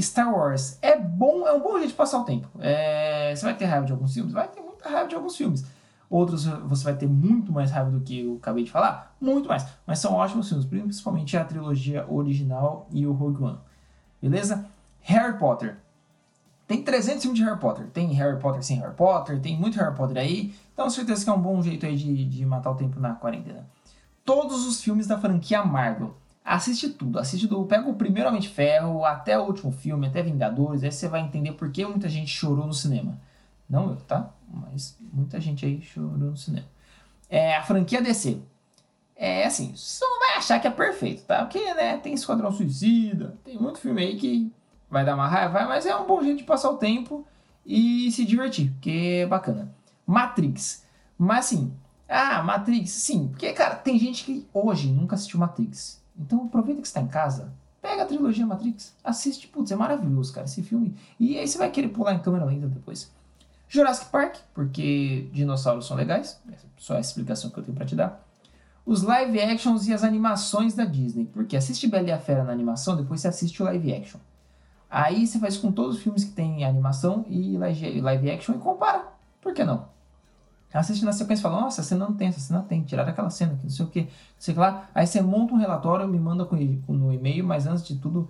Star 0.00 0.34
Wars 0.34 0.78
é 0.80 0.98
bom, 0.98 1.46
é 1.46 1.52
um 1.52 1.60
bom 1.60 1.74
jeito 1.74 1.88
de 1.88 1.94
passar 1.94 2.20
o 2.20 2.24
tempo. 2.24 2.48
É, 2.58 3.34
você 3.36 3.44
vai 3.44 3.54
ter 3.54 3.66
raiva 3.66 3.84
de 3.84 3.92
alguns 3.92 4.14
filmes? 4.14 4.32
Vai 4.32 4.48
ter 4.48 4.62
muita 4.62 4.88
raiva 4.88 5.08
de 5.08 5.14
alguns 5.14 5.36
filmes. 5.36 5.62
Outros 6.12 6.44
você 6.44 6.84
vai 6.84 6.94
ter 6.94 7.08
muito 7.08 7.50
mais 7.50 7.70
raiva 7.70 7.90
do 7.90 8.00
que 8.00 8.20
eu 8.20 8.36
acabei 8.36 8.64
de 8.64 8.70
falar, 8.70 9.16
muito 9.18 9.48
mais. 9.48 9.66
Mas 9.86 9.98
são 9.98 10.12
ótimos 10.12 10.46
filmes, 10.46 10.66
principalmente 10.66 11.38
a 11.38 11.42
trilogia 11.42 12.04
original 12.06 12.86
e 12.92 13.06
o 13.06 13.14
Rogue 13.14 13.42
One. 13.42 13.58
Beleza? 14.20 14.66
Harry 15.00 15.38
Potter. 15.38 15.78
Tem 16.68 16.82
300 16.82 17.22
filmes 17.22 17.40
de 17.40 17.46
Harry 17.46 17.58
Potter. 17.58 17.86
Tem 17.86 18.12
Harry 18.12 18.38
Potter 18.38 18.62
sem 18.62 18.76
Harry 18.76 18.94
Potter, 18.94 19.40
tem 19.40 19.58
muito 19.58 19.78
Harry 19.78 19.96
Potter 19.96 20.18
aí. 20.18 20.54
Então, 20.74 20.90
certeza 20.90 21.24
que 21.24 21.30
é 21.30 21.32
um 21.32 21.40
bom 21.40 21.62
jeito 21.62 21.86
aí 21.86 21.96
de, 21.96 22.26
de 22.26 22.44
matar 22.44 22.72
o 22.72 22.74
tempo 22.74 23.00
na 23.00 23.14
quarentena. 23.14 23.66
Todos 24.22 24.66
os 24.66 24.82
filmes 24.82 25.06
da 25.06 25.18
franquia 25.18 25.64
Marvel. 25.64 26.14
Assiste 26.44 26.90
tudo. 26.90 27.18
Assiste 27.18 27.46
do. 27.46 27.64
Pega 27.64 27.88
o 27.88 27.94
primeiro 27.94 28.28
Homem 28.28 28.42
de 28.42 28.50
Ferro 28.50 29.02
até 29.06 29.38
o 29.38 29.44
último 29.44 29.72
filme, 29.72 30.08
até 30.08 30.22
Vingadores. 30.22 30.84
Aí 30.84 30.92
você 30.92 31.08
vai 31.08 31.22
entender 31.22 31.52
por 31.52 31.70
que 31.70 31.86
muita 31.86 32.06
gente 32.10 32.30
chorou 32.30 32.66
no 32.66 32.74
cinema. 32.74 33.18
Não 33.72 33.88
eu, 33.88 33.96
tá? 33.96 34.30
Mas 34.46 34.98
muita 35.10 35.40
gente 35.40 35.64
aí 35.64 35.80
chorou 35.80 36.10
no 36.10 36.36
cinema. 36.36 36.66
É 37.30 37.56
a 37.56 37.62
franquia 37.62 38.02
DC. 38.02 38.38
É 39.16 39.46
assim, 39.46 39.74
você 39.74 40.04
não 40.04 40.18
vai 40.18 40.36
achar 40.36 40.60
que 40.60 40.66
é 40.66 40.70
perfeito, 40.70 41.24
tá? 41.24 41.42
Porque, 41.42 41.72
né, 41.72 41.96
tem 41.96 42.12
Esquadrão 42.12 42.52
Suicida, 42.52 43.34
tem 43.42 43.58
muito 43.58 43.78
filme 43.78 44.02
aí 44.02 44.16
que 44.16 44.52
vai 44.90 45.06
dar 45.06 45.14
uma 45.14 45.26
raiva, 45.26 45.64
mas 45.64 45.86
é 45.86 45.96
um 45.96 46.06
bom 46.06 46.22
jeito 46.22 46.38
de 46.38 46.44
passar 46.44 46.70
o 46.70 46.76
tempo 46.76 47.26
e 47.64 48.12
se 48.12 48.26
divertir, 48.26 48.74
que 48.78 49.20
é 49.20 49.26
bacana. 49.26 49.74
Matrix. 50.06 50.84
Mas 51.16 51.46
assim, 51.46 51.72
ah, 52.06 52.42
Matrix, 52.42 52.90
sim, 52.90 53.28
porque, 53.28 53.54
cara, 53.54 53.74
tem 53.76 53.98
gente 53.98 54.22
que 54.24 54.46
hoje 54.52 54.92
nunca 54.92 55.14
assistiu 55.14 55.40
Matrix. 55.40 56.02
Então 56.14 56.44
aproveita 56.44 56.82
que 56.82 56.86
está 56.86 57.00
em 57.00 57.08
casa, 57.08 57.54
pega 57.80 58.02
a 58.02 58.06
trilogia 58.06 58.44
Matrix, 58.44 58.94
assiste, 59.02 59.48
putz, 59.48 59.72
é 59.72 59.76
maravilhoso, 59.76 60.30
cara, 60.30 60.44
esse 60.44 60.62
filme. 60.62 60.94
E 61.18 61.38
aí 61.38 61.48
você 61.48 61.56
vai 61.56 61.70
querer 61.70 61.88
pular 61.88 62.12
em 62.12 62.18
câmera 62.18 62.44
lenta 62.44 62.66
depois. 62.66 63.10
Jurassic 63.72 64.10
Park, 64.10 64.36
porque 64.52 65.30
dinossauros 65.32 65.86
são 65.86 65.96
legais, 65.96 66.38
é 66.52 66.56
só 66.76 66.96
a 66.96 67.00
explicação 67.00 67.48
que 67.48 67.58
eu 67.58 67.62
tenho 67.62 67.74
para 67.74 67.86
te 67.86 67.96
dar. 67.96 68.22
Os 68.84 69.00
live 69.02 69.40
actions 69.40 69.88
e 69.88 69.94
as 69.94 70.04
animações 70.04 70.74
da 70.74 70.84
Disney, 70.84 71.24
porque 71.24 71.56
assiste 71.56 71.86
Bela 71.86 72.08
e 72.08 72.12
a 72.12 72.18
Fera 72.18 72.44
na 72.44 72.52
animação, 72.52 72.94
depois 72.94 73.22
você 73.22 73.28
assiste 73.28 73.62
o 73.62 73.64
live 73.64 73.94
action. 73.94 74.20
Aí 74.90 75.26
você 75.26 75.38
faz 75.38 75.56
com 75.56 75.72
todos 75.72 75.96
os 75.96 76.02
filmes 76.02 76.22
que 76.22 76.32
tem 76.32 76.66
animação 76.66 77.24
e 77.26 77.56
live 77.56 78.30
action 78.30 78.56
e 78.56 78.58
compara. 78.58 79.06
Por 79.40 79.54
que 79.54 79.64
não? 79.64 79.88
Assiste 80.70 81.02
na 81.02 81.12
sequência 81.12 81.40
e 81.40 81.42
fala, 81.42 81.62
nossa, 81.62 81.82
você 81.82 81.94
não 81.94 82.12
tem, 82.12 82.28
essa 82.28 82.40
cena 82.40 82.60
tem, 82.62 82.82
tirar 82.82 83.08
aquela 83.08 83.30
cena 83.30 83.54
aqui, 83.54 83.64
não 83.64 83.70
sei 83.70 83.86
o 83.86 83.88
que, 83.88 84.08
sei 84.38 84.54
lá. 84.54 84.90
Aí 84.94 85.06
você 85.06 85.22
monta 85.22 85.54
um 85.54 85.56
relatório, 85.58 86.06
me 86.06 86.18
manda 86.18 86.46
no 86.88 87.12
e-mail, 87.12 87.46
mas 87.46 87.66
antes 87.66 87.86
de 87.86 87.96
tudo, 87.96 88.28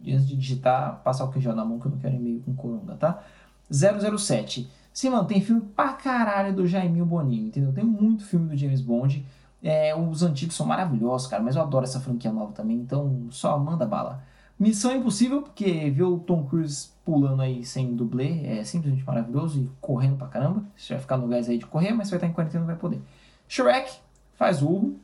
antes 0.00 0.26
de 0.26 0.34
digitar, 0.34 1.02
passar 1.04 1.24
o 1.24 1.30
queijo 1.30 1.52
na 1.52 1.64
mão, 1.64 1.78
que 1.78 1.86
eu 1.86 1.90
não 1.90 1.98
quero 1.98 2.14
e-mail 2.14 2.40
com 2.40 2.54
coronga, 2.54 2.94
tá? 2.94 3.22
007. 3.70 4.70
Sim, 4.92 5.10
mano, 5.10 5.26
tem 5.26 5.40
filme 5.40 5.60
pra 5.60 5.92
caralho 5.92 6.54
do 6.54 6.66
Jaiminho 6.66 7.06
Boninho, 7.06 7.46
entendeu? 7.46 7.72
Tem 7.72 7.84
muito 7.84 8.24
filme 8.24 8.48
do 8.48 8.56
James 8.56 8.80
Bond. 8.80 9.24
É, 9.62 9.94
os 9.94 10.22
antigos 10.22 10.56
são 10.56 10.66
maravilhosos, 10.66 11.28
cara, 11.28 11.42
mas 11.42 11.56
eu 11.56 11.62
adoro 11.62 11.84
essa 11.84 12.00
franquia 12.00 12.32
nova 12.32 12.52
também, 12.52 12.76
então 12.76 13.26
só 13.30 13.58
manda 13.58 13.84
bala. 13.86 14.22
Missão 14.58 14.94
Impossível, 14.94 15.42
porque 15.42 15.88
ver 15.90 16.02
o 16.02 16.18
Tom 16.18 16.44
Cruise 16.44 16.88
pulando 17.04 17.42
aí 17.42 17.64
sem 17.64 17.94
dublê 17.94 18.44
é 18.44 18.64
simplesmente 18.64 19.04
maravilhoso 19.04 19.60
e 19.60 19.70
correndo 19.80 20.16
pra 20.16 20.26
caramba. 20.26 20.64
Você 20.76 20.94
vai 20.94 21.00
ficar 21.00 21.16
no 21.16 21.28
gás 21.28 21.48
aí 21.48 21.58
de 21.58 21.66
correr, 21.66 21.92
mas 21.92 22.08
você 22.08 22.10
vai 22.10 22.18
estar 22.18 22.26
em 22.26 22.32
quarentena 22.32 22.60
não 22.60 22.66
vai 22.66 22.76
poder. 22.76 23.00
Shrek, 23.46 23.98
faz 24.34 24.60
urro. 24.60 24.96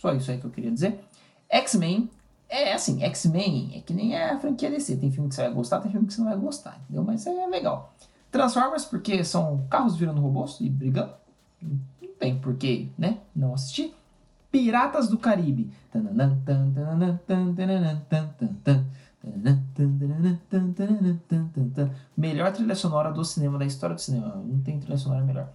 Só 0.00 0.14
isso 0.14 0.30
aí 0.30 0.38
que 0.38 0.46
eu 0.46 0.50
queria 0.50 0.70
dizer. 0.70 0.98
X-Men, 1.48 2.08
é 2.48 2.72
assim, 2.72 3.02
X-Men 3.02 3.72
é 3.74 3.80
que 3.80 3.92
nem 3.92 4.16
a 4.16 4.38
franquia 4.38 4.70
DC. 4.70 4.96
Tem 4.96 5.10
filme 5.10 5.28
que 5.28 5.34
você 5.34 5.42
vai 5.42 5.52
gostar, 5.52 5.80
tem 5.80 5.90
filme 5.90 6.06
que 6.06 6.14
você 6.14 6.20
não 6.20 6.28
vai 6.28 6.38
gostar, 6.38 6.78
entendeu? 6.84 7.04
Mas 7.04 7.26
é 7.26 7.46
legal. 7.46 7.92
Transformers, 8.30 8.84
porque 8.84 9.24
são 9.24 9.66
carros 9.70 9.96
virando 9.96 10.20
robôs 10.20 10.60
e 10.60 10.68
brigando. 10.68 11.12
Não 11.60 11.78
tem 12.18 12.38
porquê, 12.38 12.88
né? 12.98 13.18
Não 13.34 13.54
assistir. 13.54 13.94
Piratas 14.50 15.08
do 15.08 15.18
Caribe. 15.18 15.70
Melhor 22.16 22.52
trilha 22.52 22.74
sonora 22.74 23.12
do 23.12 23.24
cinema, 23.24 23.58
da 23.58 23.64
história 23.64 23.94
do 23.94 24.00
cinema. 24.00 24.36
Não 24.36 24.60
tem 24.60 24.78
trilha 24.78 24.96
sonora 24.96 25.24
melhor. 25.24 25.48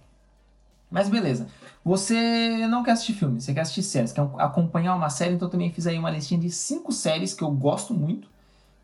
Mas 0.92 1.08
beleza. 1.08 1.48
Você 1.82 2.66
não 2.68 2.84
quer 2.84 2.92
assistir 2.92 3.14
filme, 3.14 3.40
você 3.40 3.52
quer 3.52 3.62
assistir 3.62 3.82
séries, 3.82 4.12
quer 4.12 4.20
acompanhar 4.38 4.94
uma 4.94 5.08
série, 5.08 5.34
então 5.34 5.48
também 5.48 5.72
fiz 5.72 5.86
aí 5.86 5.98
uma 5.98 6.10
listinha 6.10 6.38
de 6.38 6.50
cinco 6.50 6.92
séries 6.92 7.32
que 7.32 7.42
eu 7.42 7.50
gosto 7.50 7.94
muito, 7.94 8.28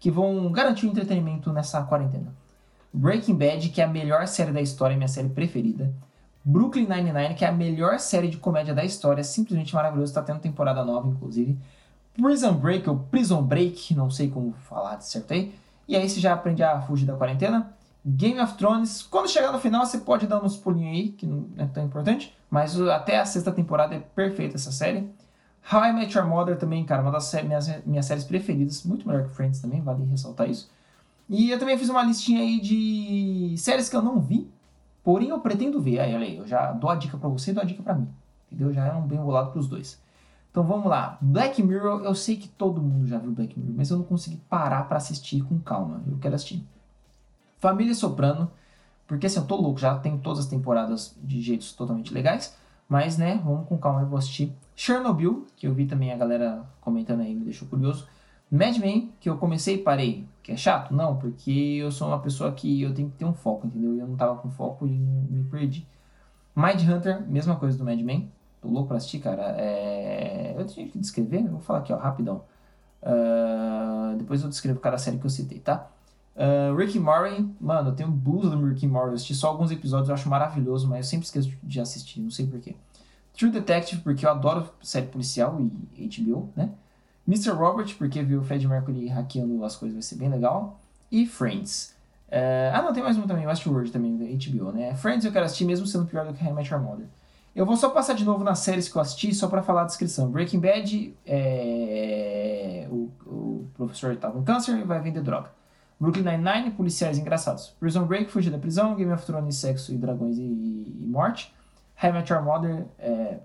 que 0.00 0.10
vão 0.10 0.50
garantir 0.50 0.86
o 0.86 0.88
entretenimento 0.88 1.52
nessa 1.52 1.82
quarentena. 1.82 2.34
Breaking 2.92 3.34
Bad, 3.34 3.68
que 3.68 3.80
é 3.80 3.84
a 3.84 3.88
melhor 3.88 4.26
série 4.26 4.50
da 4.50 4.60
história, 4.60 4.96
minha 4.96 5.06
série 5.06 5.28
preferida. 5.28 5.92
Brooklyn 6.42 6.86
Nine-Nine, 6.88 7.34
que 7.34 7.44
é 7.44 7.48
a 7.48 7.52
melhor 7.52 8.00
série 8.00 8.28
de 8.28 8.38
comédia 8.38 8.74
da 8.74 8.82
história, 8.82 9.22
simplesmente 9.22 9.74
maravilhoso, 9.74 10.10
está 10.10 10.22
tendo 10.22 10.40
temporada 10.40 10.82
nova, 10.82 11.06
inclusive. 11.08 11.58
Prison 12.14 12.54
Break, 12.54 12.88
ou 12.88 12.98
Prison 12.98 13.42
Break, 13.42 13.94
não 13.94 14.10
sei 14.10 14.30
como 14.30 14.52
falar 14.52 14.96
de 14.96 15.06
certo 15.06 15.32
aí. 15.34 15.54
E 15.86 15.94
aí 15.94 16.08
você 16.08 16.18
já 16.18 16.32
aprende 16.32 16.62
a 16.62 16.80
fugir 16.80 17.04
da 17.04 17.14
quarentena. 17.14 17.70
Game 18.04 18.40
of 18.40 18.54
Thrones, 18.54 19.02
quando 19.02 19.28
chegar 19.28 19.52
no 19.52 19.58
final 19.58 19.84
você 19.84 19.98
pode 19.98 20.26
dar 20.26 20.42
uns 20.42 20.56
pulinhos 20.56 20.96
aí, 20.96 21.08
que 21.10 21.26
não 21.26 21.48
é 21.56 21.66
tão 21.66 21.84
importante, 21.84 22.36
mas 22.50 22.80
até 22.80 23.18
a 23.18 23.24
sexta 23.24 23.52
temporada 23.52 23.94
é 23.94 23.98
perfeita 23.98 24.56
essa 24.56 24.72
série. 24.72 25.10
How 25.70 25.84
I 25.84 25.92
Met 25.92 26.16
Your 26.16 26.26
Mother 26.26 26.56
também, 26.56 26.84
cara, 26.84 27.02
uma 27.02 27.10
das 27.10 27.30
minhas, 27.42 27.84
minhas 27.84 28.06
séries 28.06 28.24
preferidas, 28.24 28.84
muito 28.84 29.06
melhor 29.06 29.24
que 29.24 29.34
Friends 29.34 29.60
também, 29.60 29.82
vale 29.82 30.04
ressaltar 30.04 30.48
isso. 30.48 30.70
E 31.28 31.50
eu 31.50 31.58
também 31.58 31.76
fiz 31.76 31.90
uma 31.90 32.02
listinha 32.02 32.40
aí 32.40 32.58
de 32.58 33.54
séries 33.58 33.88
que 33.88 33.96
eu 33.96 34.00
não 34.00 34.18
vi, 34.18 34.50
porém 35.04 35.28
eu 35.28 35.40
pretendo 35.40 35.80
ver. 35.80 36.00
Aí, 36.00 36.14
olha 36.14 36.24
aí, 36.24 36.36
eu 36.38 36.46
já 36.46 36.72
dou 36.72 36.88
a 36.88 36.94
dica 36.94 37.18
para 37.18 37.28
você 37.28 37.50
e 37.50 37.54
dou 37.54 37.62
a 37.62 37.66
dica 37.66 37.82
para 37.82 37.94
mim. 37.94 38.08
Entendeu? 38.50 38.72
Já 38.72 38.86
é 38.86 38.94
um 38.94 39.02
bem 39.02 39.18
bolado 39.18 39.50
pros 39.50 39.68
dois. 39.68 40.00
Então 40.50 40.64
vamos 40.64 40.86
lá. 40.86 41.18
Black 41.20 41.62
Mirror, 41.62 42.02
eu 42.02 42.14
sei 42.14 42.36
que 42.36 42.48
todo 42.48 42.80
mundo 42.80 43.06
já 43.06 43.18
viu 43.18 43.30
Black 43.30 43.58
Mirror, 43.58 43.74
mas 43.76 43.90
eu 43.90 43.98
não 43.98 44.04
consegui 44.04 44.38
parar 44.48 44.88
para 44.88 44.96
assistir 44.96 45.42
com 45.42 45.58
calma. 45.58 46.02
Eu 46.06 46.16
quero 46.18 46.34
assistir. 46.34 46.66
Família 47.58 47.94
Soprano, 47.94 48.50
porque 49.06 49.26
assim, 49.26 49.40
eu 49.40 49.46
tô 49.46 49.56
louco, 49.56 49.80
já 49.80 49.98
tem 49.98 50.18
todas 50.18 50.40
as 50.40 50.46
temporadas 50.46 51.16
de 51.22 51.40
jeitos 51.40 51.72
totalmente 51.72 52.12
legais, 52.12 52.56
mas 52.88 53.18
né, 53.18 53.40
vamos 53.44 53.68
com 53.68 53.78
calma, 53.78 54.02
eu 54.02 54.06
vou 54.06 54.18
assistir. 54.18 54.52
Chernobyl, 54.74 55.46
que 55.56 55.66
eu 55.66 55.74
vi 55.74 55.86
também 55.86 56.12
a 56.12 56.16
galera 56.16 56.64
comentando 56.80 57.20
aí, 57.20 57.34
me 57.34 57.44
deixou 57.44 57.66
curioso. 57.68 58.06
Mad 58.50 58.76
Men, 58.78 59.12
que 59.20 59.28
eu 59.28 59.36
comecei 59.36 59.74
e 59.74 59.78
parei, 59.78 60.26
que 60.42 60.52
é 60.52 60.56
chato? 60.56 60.94
Não, 60.94 61.16
porque 61.16 61.50
eu 61.50 61.90
sou 61.90 62.08
uma 62.08 62.18
pessoa 62.18 62.50
que 62.52 62.80
eu 62.80 62.94
tenho 62.94 63.10
que 63.10 63.16
ter 63.16 63.24
um 63.24 63.34
foco, 63.34 63.66
entendeu? 63.66 63.94
Eu 63.94 64.06
não 64.06 64.16
tava 64.16 64.36
com 64.36 64.50
foco 64.50 64.86
e 64.86 64.90
me 64.90 65.44
perdi. 65.44 65.86
Mind 66.56 66.80
Hunter, 66.88 67.28
mesma 67.28 67.56
coisa 67.56 67.76
do 67.76 67.84
Mad 67.84 68.00
Men. 68.00 68.32
Tô 68.60 68.68
louco 68.68 68.88
pra 68.88 68.96
assistir, 68.96 69.20
cara. 69.20 69.54
É... 69.58 70.54
Eu 70.56 70.66
tinha 70.66 70.88
que 70.88 70.98
descrever, 70.98 71.44
eu 71.44 71.50
vou 71.50 71.60
falar 71.60 71.80
aqui, 71.80 71.92
ó, 71.92 71.96
rapidão. 71.96 72.42
Uh... 73.02 74.16
Depois 74.16 74.42
eu 74.42 74.48
descrevo 74.48 74.80
cada 74.80 74.98
série 74.98 75.18
que 75.18 75.26
eu 75.26 75.30
citei, 75.30 75.60
tá? 75.60 75.90
Uh, 76.38 76.72
Rick 76.76 76.96
Morty, 77.00 77.44
mano, 77.60 77.88
eu 77.88 77.94
tenho 77.96 78.08
blues 78.08 78.48
do 78.48 78.64
Rick 78.64 78.86
Morty, 78.86 79.08
eu 79.08 79.14
assisti 79.14 79.34
só 79.34 79.48
alguns 79.48 79.72
episódios, 79.72 80.08
eu 80.08 80.14
acho 80.14 80.28
maravilhoso, 80.28 80.86
mas 80.86 80.98
eu 80.98 81.10
sempre 81.10 81.26
esqueço 81.26 81.50
de 81.60 81.80
assistir, 81.80 82.20
não 82.20 82.30
sei 82.30 82.46
porquê. 82.46 82.76
True 83.36 83.50
Detective, 83.50 84.02
porque 84.02 84.24
eu 84.24 84.30
adoro 84.30 84.68
série 84.80 85.06
policial 85.06 85.60
e 85.96 86.06
HBO, 86.06 86.48
né? 86.56 86.70
Mr. 87.26 87.50
Robert, 87.50 87.92
porque 87.98 88.22
viu 88.22 88.40
o 88.40 88.44
Fred 88.44 88.66
Mercury 88.68 89.08
hackeando 89.08 89.64
as 89.64 89.74
coisas, 89.74 89.96
vai 89.96 90.02
ser 90.02 90.14
bem 90.14 90.28
legal. 90.28 90.78
E 91.10 91.26
Friends. 91.26 91.94
Uh, 92.28 92.70
ah, 92.72 92.82
não, 92.82 92.92
tem 92.92 93.02
mais 93.02 93.18
um 93.18 93.26
também, 93.26 93.46
Westworld 93.46 93.90
também, 93.90 94.16
da 94.16 94.24
HBO, 94.24 94.70
né? 94.70 94.94
Friends 94.94 95.24
eu 95.24 95.32
quero 95.32 95.44
assistir 95.44 95.64
mesmo 95.64 95.86
sendo 95.86 96.06
pior 96.06 96.24
do 96.24 96.34
que 96.34 96.44
How 96.44 96.50
I 96.50 96.54
Met 96.54 96.72
Your 96.72 96.80
Mother. 96.80 97.06
Eu 97.54 97.66
vou 97.66 97.76
só 97.76 97.90
passar 97.90 98.14
de 98.14 98.24
novo 98.24 98.44
nas 98.44 98.60
séries 98.60 98.88
que 98.88 98.96
eu 98.96 99.02
assisti, 99.02 99.34
só 99.34 99.48
para 99.48 99.62
falar 99.62 99.82
a 99.82 99.86
descrição. 99.86 100.30
Breaking 100.30 100.60
Bad, 100.60 101.14
é... 101.26 102.86
o, 102.90 103.10
o 103.26 103.68
professor 103.74 104.12
estava 104.12 104.34
com 104.34 104.44
câncer 104.44 104.78
e 104.78 104.84
vai 104.84 105.00
vender 105.00 105.20
droga. 105.20 105.50
Brooklyn 106.00 106.22
Nine-Nine, 106.22 106.70
policiais 106.72 107.18
engraçados. 107.18 107.74
Prison 107.80 108.04
Break, 108.06 108.30
fugir 108.30 108.50
da 108.50 108.58
prisão. 108.58 108.94
Game 108.94 109.12
of 109.12 109.24
Thrones, 109.26 109.56
sexo 109.56 109.92
e 109.92 109.96
dragões 109.96 110.38
e, 110.38 110.42
e 110.42 111.06
morte. 111.06 111.52
How 112.00 112.10
I 112.10 112.24
Your 112.30 112.42
Mother, 112.42 112.86
é... 112.98 113.38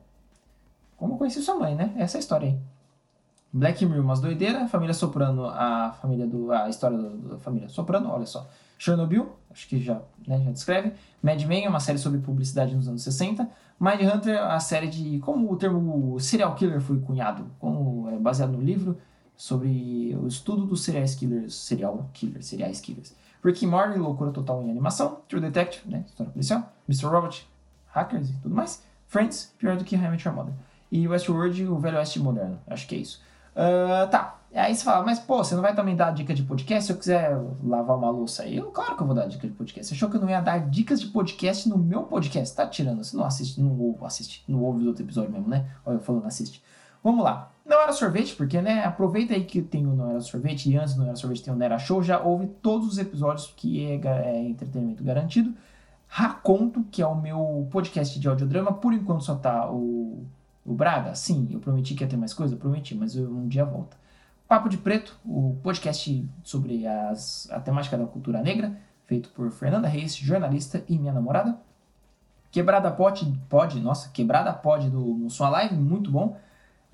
como 0.96 1.18
conheci 1.18 1.42
sua 1.42 1.56
mãe, 1.56 1.76
né? 1.76 1.94
Essa 1.98 2.18
é 2.18 2.20
a 2.20 2.22
história 2.22 2.48
aí. 2.50 2.60
Black 3.52 3.84
Mirror, 3.86 4.04
umas 4.04 4.20
doideiras. 4.20 4.70
Família 4.70 4.94
Soprano, 4.94 5.46
a 5.46 5.94
família 6.00 6.28
do... 6.28 6.52
a 6.52 6.70
história 6.70 6.98
da 6.98 7.40
família 7.40 7.68
Soprano, 7.70 8.12
olha 8.12 8.28
só. 8.28 8.48
Chernobyl, 8.78 9.36
acho 9.50 9.68
que 9.68 9.80
já, 9.82 10.02
né, 10.28 10.42
já 10.44 10.52
descreve. 10.52 10.94
Mad 11.22 11.42
Men, 11.46 11.68
uma 11.68 11.80
série 11.80 11.98
sobre 11.98 12.20
publicidade 12.20 12.76
nos 12.76 12.88
anos 12.88 13.02
60. 13.02 13.50
Mind 13.80 14.02
Hunter, 14.02 14.40
a 14.40 14.60
série 14.60 14.88
de 14.88 15.20
como 15.20 15.52
o 15.52 15.56
termo 15.56 16.20
serial 16.20 16.54
killer 16.54 16.82
foi 16.82 17.00
cunhado, 17.00 17.48
como 17.60 18.10
é 18.10 18.18
baseado 18.18 18.52
no 18.52 18.62
livro 18.62 18.98
sobre 19.36 20.18
o 20.22 20.28
estudo 20.28 20.66
dos 20.66 20.84
serial 20.84 21.06
killers, 21.06 21.56
serial 21.56 22.10
killers, 22.14 22.46
serial 22.46 22.72
killers. 22.72 23.16
Rick 23.44 23.66
Morty, 23.66 24.00
loucura 24.00 24.32
total 24.32 24.64
em 24.64 24.72
animação. 24.72 25.22
True 25.28 25.42
Detective, 25.42 25.90
né, 25.90 26.06
história 26.08 26.32
policial. 26.32 26.72
Mr. 26.88 27.06
Robot, 27.08 27.48
hackers 27.88 28.30
e 28.30 28.34
tudo 28.42 28.56
mais. 28.56 28.84
Friends, 29.08 29.54
pior 29.58 29.78
do 29.78 29.84
que 29.84 29.96
How 29.96 30.14
I 30.14 30.18
Your 30.24 30.34
Mother. 30.34 30.54
E 30.92 31.08
Westworld, 31.08 31.68
o 31.68 31.78
velho 31.80 31.98
oeste 31.98 32.20
moderno. 32.20 32.60
Acho 32.68 32.88
que 32.88 32.96
é 32.96 33.00
isso. 33.00 33.22
Uh, 33.56 34.10
tá, 34.10 34.40
Aí 34.56 34.76
você 34.76 34.84
fala, 34.84 35.04
mas 35.04 35.20
pô, 35.20 35.44
você 35.44 35.56
não 35.56 35.64
vai 35.64 35.74
também 35.76 35.96
dar 35.96 36.12
dica 36.12 36.32
de 36.32 36.44
podcast 36.44 36.86
se 36.86 36.92
eu 36.92 36.98
quiser 36.98 37.36
lavar 37.64 37.98
uma 37.98 38.12
louça 38.12 38.44
aí? 38.44 38.58
Eu, 38.58 38.70
claro 38.70 38.96
que 38.96 39.02
eu 39.02 39.08
vou 39.08 39.16
dar 39.16 39.26
dica 39.26 39.48
de 39.48 39.54
podcast. 39.54 39.90
Você 39.90 39.96
achou 39.96 40.10
que 40.12 40.18
eu 40.18 40.22
não 40.22 40.30
ia 40.30 40.42
dar 40.42 40.60
dicas 40.70 41.02
de 41.02 41.08
podcast 41.08 41.68
no 41.68 41.76
meu 41.76 42.04
podcast? 42.04 42.56
Tá 42.56 42.68
tirando, 42.68 43.04
você 43.04 43.18
não 43.18 43.26
assiste, 43.26 43.60
não 43.60 43.72
ouve, 43.80 44.06
assiste, 44.06 44.44
não 44.48 44.62
ouve 44.62 44.82
os 44.82 44.88
outros 44.88 45.04
episódios 45.04 45.34
mesmo, 45.34 45.50
né? 45.50 45.72
Olha 45.84 45.96
eu 45.96 46.00
falando 46.00 46.28
assiste. 46.28 46.62
Vamos 47.04 47.24
lá. 47.24 47.52
Não 47.66 47.82
era 47.82 47.92
sorvete, 47.94 48.36
porque, 48.36 48.62
né, 48.62 48.84
aproveita 48.84 49.34
aí 49.34 49.44
que 49.46 49.62
tem 49.62 49.86
o 49.86 49.94
Não 49.94 50.10
Era 50.10 50.22
Sorvete 50.22 50.70
e 50.70 50.78
antes 50.78 50.96
do 50.96 51.00
Não 51.00 51.08
Era 51.08 51.16
Sorvete 51.16 51.44
tem 51.44 51.54
o 51.54 51.58
Não 51.58 51.66
Era 51.66 51.80
Show, 51.80 52.04
já 52.04 52.20
ouve 52.20 52.48
todos 52.62 52.88
os 52.88 52.98
episódios 52.98 53.54
que 53.56 53.86
é, 53.86 54.00
é 54.06 54.42
entretenimento 54.42 55.04
garantido. 55.04 55.54
Raconto, 56.08 56.84
que 56.92 57.02
é 57.02 57.08
o 57.08 57.16
meu 57.16 57.68
podcast 57.72 58.20
de 58.20 58.28
audiodrama, 58.28 58.74
por 58.74 58.94
enquanto 58.94 59.24
só 59.24 59.36
tá 59.36 59.70
o, 59.72 60.26
o 60.66 60.74
Braga. 60.74 61.16
Sim, 61.16 61.48
eu 61.52 61.60
prometi 61.60 61.96
que 61.96 62.04
ia 62.04 62.08
ter 62.08 62.18
mais 62.18 62.34
coisa, 62.34 62.56
prometi, 62.56 62.94
mas 62.96 63.16
eu, 63.16 63.30
um 63.30 63.48
dia 63.48 63.66
volta. 63.66 63.98
Papo 64.48 64.70
de 64.70 64.78
Preto, 64.78 65.18
o 65.26 65.58
podcast 65.64 66.30
sobre 66.44 66.86
as, 66.86 67.50
a 67.50 67.60
temática 67.60 67.98
da 67.98 68.06
cultura 68.06 68.42
negra, 68.42 68.78
feito 69.06 69.30
por 69.30 69.50
Fernanda 69.52 69.88
Reis, 69.88 70.16
jornalista 70.16 70.84
e 70.88 71.00
minha 71.00 71.14
namorada. 71.14 71.58
Quebrada 72.52 72.92
Pod, 72.92 73.26
pod 73.50 73.80
nossa, 73.80 74.10
Quebrada 74.10 74.54
Pod 74.54 74.90
do 74.90 75.28
Sua 75.30 75.50
Live, 75.50 75.76
muito 75.76 76.12
bom. 76.12 76.38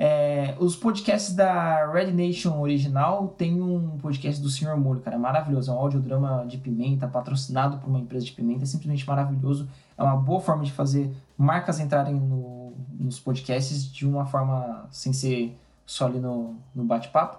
É, 0.01 0.55
os 0.59 0.77
podcasts 0.77 1.35
da 1.35 1.91
Red 1.91 2.13
Nation 2.13 2.57
original 2.61 3.35
tem 3.37 3.61
um 3.61 3.97
podcast 3.97 4.41
do 4.41 4.49
Senhor 4.49 4.77
Molho, 4.77 5.01
cara, 5.01 5.17
é 5.17 5.19
maravilhoso. 5.19 5.69
É 5.69 5.73
um 5.73 5.77
audiodrama 5.77 6.45
de 6.47 6.57
pimenta, 6.57 7.05
patrocinado 7.05 7.79
por 7.79 7.89
uma 7.89 7.99
empresa 7.99 8.25
de 8.25 8.31
pimenta, 8.31 8.63
é 8.63 8.65
simplesmente 8.65 9.05
maravilhoso. 9.05 9.67
É 9.97 10.01
uma 10.01 10.15
boa 10.15 10.39
forma 10.39 10.63
de 10.63 10.71
fazer 10.71 11.13
marcas 11.37 11.81
entrarem 11.81 12.15
no, 12.15 12.71
nos 12.97 13.19
podcasts 13.19 13.91
de 13.91 14.07
uma 14.07 14.25
forma 14.25 14.87
sem 14.89 15.11
ser 15.11 15.53
só 15.85 16.05
ali 16.05 16.19
no, 16.19 16.55
no 16.73 16.85
bate-papo. 16.85 17.37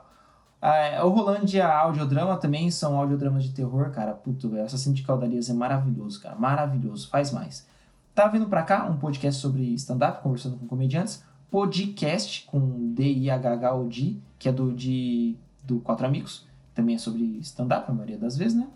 Ah, 0.61 1.03
o 1.07 1.09
Rolândia 1.09 1.67
Audiodrama 1.67 2.37
também 2.37 2.71
são 2.71 2.99
audiodramas 2.99 3.45
de 3.45 3.55
terror, 3.55 3.91
cara. 3.91 4.13
Puto, 4.13 4.51
velho. 4.51 4.67
Assassino 4.67 4.95
de 4.95 5.03
Caldarias 5.03 5.49
é 5.49 5.55
maravilhoso, 5.55 6.21
cara. 6.21 6.37
Maravilhoso. 6.37 7.09
Faz 7.09 7.33
mais. 7.33 7.67
Tá 8.15 8.29
vindo 8.29 8.47
pra 8.47 8.63
cá 8.63 8.85
um 8.85 8.99
podcast 8.99 9.41
sobre 9.41 9.63
stand-up, 9.77 10.23
conversando 10.23 10.59
com 10.59 10.67
comediantes. 10.67 11.25
Podcast 11.51 12.45
com 12.47 12.93
D-I-H-H-O-D, 12.95 14.17
que 14.39 14.49
é 14.49 14.53
do, 14.53 14.73
de, 14.73 15.37
do 15.65 15.81
Quatro 15.81 16.07
Amigos. 16.07 16.47
Também 16.75 16.95
é 16.95 16.99
sobre 16.99 17.23
stand-up, 17.41 17.91
a 17.91 17.93
maioria 17.93 18.19
das 18.19 18.37
vezes, 18.37 18.57
né? 18.57 18.69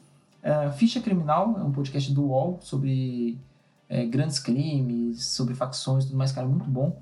Uh, 0.43 0.73
Ficha 0.73 1.01
Criminal 1.01 1.57
é 1.59 1.63
um 1.63 1.73
podcast 1.73 2.13
do 2.13 2.25
UOL 2.25 2.59
sobre 2.61 3.39
é, 3.89 4.05
grandes 4.05 4.39
crimes, 4.39 5.25
sobre 5.25 5.55
facções 5.55 6.05
e 6.05 6.09
tudo 6.09 6.19
mais, 6.19 6.33
cara. 6.33 6.47
Muito 6.47 6.65
bom. 6.65 7.01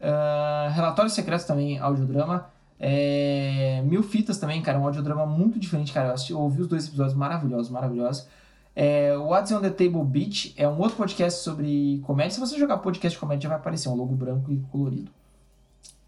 Uh, 0.00 0.70
Relatórios 0.72 1.12
Secretos 1.12 1.44
também, 1.44 1.78
audiodrama. 1.78 2.46
É, 2.78 3.82
Mil 3.84 4.02
Fitas 4.02 4.38
também, 4.38 4.62
cara, 4.62 4.78
um 4.78 4.86
audiodrama 4.86 5.26
muito 5.26 5.58
diferente, 5.60 5.92
cara. 5.92 6.08
Eu, 6.08 6.14
assisti, 6.14 6.32
eu 6.32 6.40
ouvi 6.40 6.62
os 6.62 6.68
dois 6.68 6.86
episódios 6.86 7.14
maravilhosos, 7.14 7.70
maravilhosos. 7.70 8.26
É, 8.74 9.16
What's 9.16 9.50
on 9.52 9.60
the 9.60 9.70
Table 9.70 10.04
Beach 10.04 10.54
é 10.56 10.68
um 10.68 10.78
outro 10.78 10.96
podcast 10.96 11.42
sobre 11.42 12.00
comédia. 12.04 12.32
Se 12.32 12.40
você 12.40 12.58
jogar 12.58 12.78
podcast 12.78 13.16
de 13.16 13.20
comédia, 13.20 13.48
vai 13.48 13.58
aparecer 13.58 13.88
um 13.88 13.94
logo 13.94 14.14
branco 14.14 14.52
e 14.52 14.58
colorido. 14.70 15.10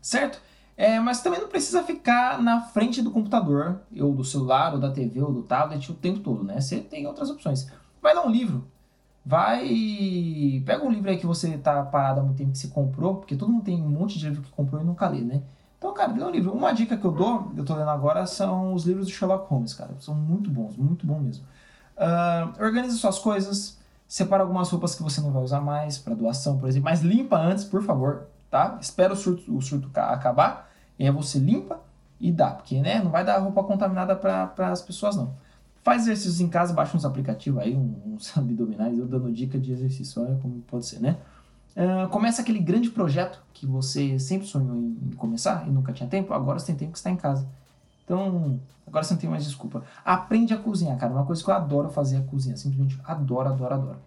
Certo? 0.01 0.41
É, 0.77 0.99
mas 0.99 1.23
também 1.23 1.41
não 1.41 1.49
precisa 1.49 1.83
ficar 1.83 2.43
na 2.43 2.61
frente 2.61 3.03
do 3.03 3.11
computador, 3.11 3.83
ou 4.01 4.15
do 4.15 4.25
celular, 4.25 4.73
ou 4.73 4.81
da 4.81 4.91
TV, 4.91 5.21
ou 5.21 5.33
do 5.33 5.43
tablet 5.43 5.91
o 5.91 5.95
tempo 5.95 6.21
todo, 6.21 6.43
né? 6.43 6.61
Você 6.61 6.81
tem 6.81 7.07
outras 7.07 7.31
opções. 7.31 7.71
Vai 8.01 8.15
ler 8.15 8.21
um 8.21 8.31
livro. 8.31 8.67
Vai. 9.25 10.63
Pega 10.65 10.85
um 10.85 10.91
livro 10.91 11.11
aí 11.11 11.19
que 11.19 11.27
você 11.27 11.57
tá 11.59 11.83
parado 11.85 12.21
há 12.21 12.23
muito 12.23 12.39
tempo 12.39 12.53
que 12.53 12.59
você 12.59 12.69
comprou, 12.69 13.17
porque 13.17 13.37
todo 13.37 13.53
mundo 13.53 13.65
tem 13.65 13.81
um 13.81 13.89
monte 13.89 14.19
de 14.19 14.29
livro 14.29 14.43
que 14.43 14.51
comprou 14.51 14.81
e 14.81 14.85
nunca 14.85 15.09
lê, 15.09 15.21
né? 15.21 15.43
Então, 15.79 15.93
cara, 15.93 16.13
lê 16.13 16.25
um 16.25 16.31
livro. 16.31 16.53
Uma 16.53 16.73
dica 16.73 16.97
que 16.97 17.05
eu 17.05 17.13
dou, 17.13 17.53
eu 17.57 17.65
tô 17.65 17.75
lendo 17.75 17.91
agora, 17.91 18.27
são 18.27 18.73
os 18.73 18.85
livros 18.85 19.07
do 19.07 19.13
Sherlock 19.13 19.49
Holmes, 19.49 19.75
cara. 19.75 19.95
São 20.01 20.15
muito 20.15 20.51
bons, 20.51 20.77
muito 20.77 21.07
bom 21.07 21.21
mesmo. 21.21 21.45
Uh, 22.03 22.65
organize 22.65 22.99
suas 22.99 23.21
coisas, 23.21 23.79
separa 24.09 24.43
algumas 24.43 24.69
roupas 24.69 24.93
que 24.93 25.03
você 25.05 25.21
não 25.21 25.31
vai 25.31 25.41
usar 25.41 25.61
mais 25.61 25.99
para 25.99 26.15
doação, 26.15 26.59
por 26.59 26.69
exemplo, 26.69 26.91
mas 26.91 27.01
limpa 27.01 27.39
antes, 27.39 27.63
por 27.63 27.81
favor, 27.81 28.27
tá? 28.51 28.77
Espera 28.81 29.13
o 29.13 29.17
surto, 29.17 29.57
o 29.57 29.63
surto 29.63 29.89
acabar, 29.95 30.69
e 30.99 31.07
aí 31.07 31.13
você 31.13 31.39
limpa 31.39 31.79
e 32.21 32.33
dá, 32.33 32.51
porque 32.51 32.81
né, 32.81 33.01
não 33.01 33.11
vai 33.13 33.25
dar 33.25 33.39
roupa 33.39 33.63
contaminada 33.63 34.17
para 34.17 34.53
as 34.73 34.83
pessoas, 34.83 35.15
não. 35.15 35.33
Faz 35.85 36.03
exercícios 36.03 36.41
em 36.41 36.49
casa, 36.49 36.75
baixa 36.75 36.97
uns 36.97 37.05
aplicativos 37.05 37.63
aí, 37.63 37.77
uns 38.05 38.37
abdominais, 38.37 38.99
eu 38.99 39.07
dando 39.07 39.31
dica 39.31 39.57
de 39.57 39.71
exercício, 39.73 40.23
olha 40.23 40.37
como 40.43 40.61
pode 40.63 40.87
ser, 40.87 40.99
né? 40.99 41.19
Uh, 41.77 42.09
começa 42.09 42.43
aquele 42.43 42.59
grande 42.59 42.91
projeto 42.91 43.41
que 43.55 43.65
você 43.65 44.19
sempre 44.19 44.47
sonhou 44.47 44.77
em 44.77 45.13
começar 45.17 45.67
e 45.69 45.71
nunca 45.71 45.93
tinha 45.93 46.09
tempo, 46.09 46.35
agora 46.35 46.59
você 46.59 46.67
tem 46.67 46.75
tempo 46.75 46.93
que 46.93 46.99
está 46.99 47.11
em 47.11 47.17
casa. 47.17 47.49
Então, 48.05 48.61
agora 48.87 49.05
você 49.05 49.15
não 49.15 49.21
tem 49.21 49.31
mais 49.31 49.45
desculpa. 49.45 49.83
Aprende 50.05 50.53
a 50.53 50.59
cozinhar, 50.59 50.97
cara. 50.99 51.13
Uma 51.13 51.25
coisa 51.25 51.43
que 51.43 51.51
eu 51.51 51.55
adoro 51.55 51.89
fazer 51.89 52.17
é 52.17 52.21
cozinhar. 52.21 52.59
Simplesmente 52.59 53.01
adoro, 53.05 53.49
adoro, 53.49 53.75
adoro. 53.75 53.99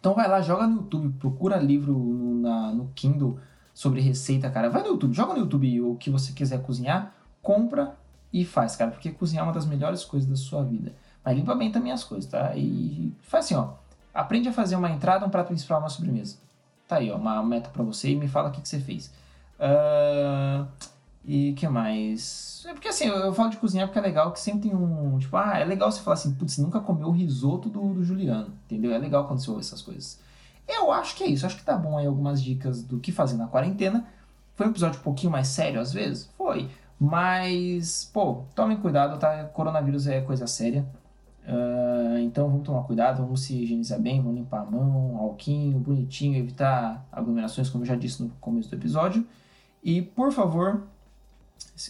Então 0.00 0.14
vai 0.14 0.28
lá, 0.28 0.40
joga 0.40 0.66
no 0.66 0.76
YouTube, 0.76 1.18
procura 1.18 1.56
livro 1.56 1.92
no, 1.92 2.40
na, 2.40 2.72
no 2.72 2.90
Kindle 2.94 3.38
sobre 3.74 4.00
receita, 4.00 4.50
cara. 4.50 4.70
Vai 4.70 4.82
no 4.82 4.88
YouTube, 4.88 5.14
joga 5.14 5.34
no 5.34 5.40
YouTube 5.40 5.80
o 5.82 5.96
que 5.96 6.10
você 6.10 6.32
quiser 6.32 6.62
cozinhar, 6.62 7.12
compra 7.42 7.96
e 8.32 8.44
faz, 8.44 8.76
cara. 8.76 8.90
Porque 8.90 9.10
cozinhar 9.10 9.44
é 9.44 9.48
uma 9.48 9.52
das 9.52 9.66
melhores 9.66 10.04
coisas 10.04 10.28
da 10.28 10.36
sua 10.36 10.62
vida. 10.62 10.92
Mas 11.24 11.36
limpa 11.36 11.54
bem 11.54 11.72
também 11.72 11.92
as 11.92 12.04
coisas, 12.04 12.30
tá? 12.30 12.54
E 12.56 13.12
faz 13.22 13.46
assim, 13.46 13.54
ó. 13.54 13.74
Aprende 14.14 14.48
a 14.48 14.52
fazer 14.52 14.76
uma 14.76 14.90
entrada, 14.90 15.26
um 15.26 15.30
prato 15.30 15.48
principal, 15.48 15.80
uma 15.80 15.88
sobremesa. 15.88 16.38
Tá 16.86 16.96
aí, 16.96 17.10
ó, 17.10 17.16
uma 17.16 17.42
meta 17.42 17.68
para 17.68 17.82
você 17.82 18.10
e 18.10 18.16
me 18.16 18.26
fala 18.26 18.48
o 18.48 18.52
que, 18.52 18.60
que 18.60 18.68
você 18.68 18.80
fez. 18.80 19.12
Uh, 19.58 20.66
e 21.28 21.52
que 21.52 21.68
mais? 21.68 22.64
É 22.66 22.72
porque 22.72 22.88
assim, 22.88 23.04
eu, 23.04 23.34
falo 23.34 23.50
de 23.50 23.58
cozinhar 23.58 23.86
porque 23.86 23.98
é 23.98 24.02
legal 24.02 24.32
que 24.32 24.40
sempre 24.40 24.70
tem 24.70 24.74
um. 24.74 25.18
Tipo, 25.18 25.36
ah, 25.36 25.58
é 25.58 25.64
legal 25.66 25.92
você 25.92 26.00
falar 26.00 26.14
assim, 26.14 26.32
putz, 26.32 26.56
nunca 26.56 26.80
comeu 26.80 27.08
o 27.08 27.12
risoto 27.12 27.68
do, 27.68 27.92
do 27.92 28.02
Juliano. 28.02 28.54
Entendeu? 28.64 28.94
É 28.94 28.98
legal 28.98 29.26
quando 29.26 29.38
você 29.38 29.50
ouve 29.50 29.60
essas 29.60 29.82
coisas. 29.82 30.18
Eu 30.66 30.90
acho 30.90 31.14
que 31.14 31.24
é 31.24 31.26
isso. 31.26 31.44
Acho 31.44 31.58
que 31.58 31.64
tá 31.64 31.76
bom 31.76 31.98
aí 31.98 32.06
algumas 32.06 32.42
dicas 32.42 32.82
do 32.82 32.98
que 32.98 33.12
fazer 33.12 33.36
na 33.36 33.46
quarentena. 33.46 34.06
Foi 34.56 34.66
um 34.66 34.70
episódio 34.70 35.00
um 35.00 35.02
pouquinho 35.02 35.30
mais 35.30 35.48
sério 35.48 35.78
às 35.78 35.92
vezes? 35.92 36.30
Foi. 36.38 36.70
Mas, 36.98 38.10
pô, 38.10 38.44
tomem 38.54 38.78
cuidado, 38.78 39.18
tá? 39.18 39.44
Coronavírus 39.44 40.06
é 40.06 40.22
coisa 40.22 40.46
séria. 40.46 40.86
Uh, 41.46 42.18
então 42.20 42.48
vamos 42.48 42.64
tomar 42.64 42.84
cuidado, 42.84 43.22
vamos 43.22 43.42
se 43.42 43.54
higienizar 43.54 44.00
bem, 44.00 44.22
vamos 44.22 44.38
limpar 44.38 44.62
a 44.62 44.64
mão, 44.64 45.18
alquinho, 45.18 45.78
bonitinho, 45.78 46.38
evitar 46.38 47.06
aglomerações, 47.12 47.68
como 47.68 47.84
eu 47.84 47.88
já 47.88 47.96
disse 47.96 48.22
no 48.22 48.30
começo 48.40 48.70
do 48.70 48.76
episódio. 48.76 49.26
E 49.84 50.00
por 50.00 50.32
favor, 50.32 50.86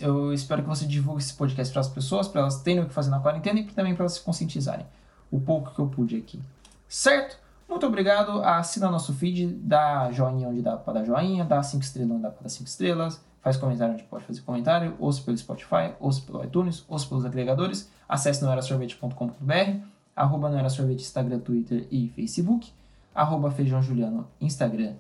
eu 0.01 0.33
espero 0.33 0.63
que 0.63 0.69
você 0.69 0.87
divulgue 0.87 1.23
esse 1.23 1.35
podcast 1.35 1.73
para 1.73 1.81
as 1.81 1.89
pessoas, 1.89 2.29
para 2.29 2.43
elas 2.43 2.61
terem 2.61 2.83
o 2.83 2.87
que 2.87 2.93
fazer 2.93 3.11
na 3.11 3.21
quarentena 3.21 3.61
e 3.61 3.65
também 3.65 3.95
para 3.95 4.03
elas 4.03 4.15
se 4.15 4.21
conscientizarem. 4.21 4.87
O 5.31 5.41
pouco 5.41 5.75
que 5.75 5.79
eu 5.79 5.87
pude 5.87 6.17
aqui. 6.17 6.41
Certo? 6.87 7.39
Muito 7.69 7.87
obrigado. 7.87 8.43
Assina 8.43 8.91
nosso 8.91 9.13
feed, 9.13 9.47
dá 9.63 10.11
joinha 10.11 10.49
onde 10.49 10.63
dá 10.63 10.77
para 10.77 10.95
dar 10.95 11.05
joinha, 11.05 11.45
dá 11.45 11.63
5 11.63 11.83
estrelas 11.83 12.13
onde 12.13 12.23
dá 12.23 12.31
para 12.31 12.43
dar 12.43 12.49
5 12.49 12.69
estrelas, 12.69 13.25
faz 13.43 13.57
comentário 13.57 13.95
onde 13.95 14.03
pode 14.05 14.25
fazer 14.25 14.41
comentário, 14.41 14.97
ouça 14.99 15.23
pelo 15.23 15.37
Spotify, 15.37 15.93
ouça 16.01 16.23
pelo 16.23 16.43
iTunes, 16.45 16.85
ouça 16.89 17.07
pelos 17.07 17.25
agregadores, 17.25 17.91
acesse 18.09 18.43
noerasorvete.com.br, 18.43 19.81
arroba 20.17 20.49
noerasorvete 20.49 21.03
Instagram, 21.03 21.41
Twitter 21.41 21.87
e 21.91 22.09
Facebook, 22.09 22.73
arroba 23.15 23.51
feijão 23.51 23.83
juliano 23.83 24.27
Instagram 24.41 24.95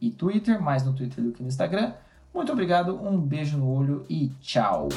e 0.00 0.10
Twitter, 0.10 0.60
mais 0.60 0.84
no 0.84 0.92
Twitter 0.92 1.22
do 1.22 1.32
que 1.32 1.42
no 1.42 1.48
Instagram. 1.48 1.92
Muito 2.32 2.50
obrigado, 2.50 2.96
um 2.96 3.20
beijo 3.20 3.58
no 3.58 3.70
olho 3.70 4.06
e 4.08 4.28
tchau! 4.40 4.88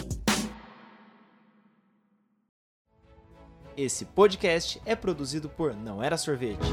Esse 3.76 4.06
podcast 4.06 4.82
é 4.86 4.96
produzido 4.96 5.50
por 5.50 5.76
Não 5.76 6.02
Era 6.02 6.18
Sorvete. 6.18 6.66